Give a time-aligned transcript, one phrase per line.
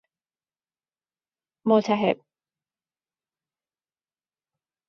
[1.67, 2.25] متلهب